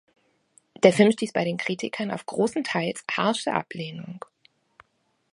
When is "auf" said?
2.09-2.25